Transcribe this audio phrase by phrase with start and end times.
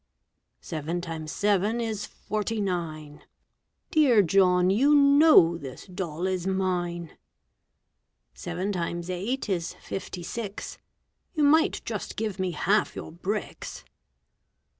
[0.61, 3.21] Seven times seven is forty nine.
[3.91, 7.15] Dear John, you know this doll is mine.
[8.33, 10.79] Seven times eight is fifty six.
[11.35, 13.85] You might just give me half your bricks!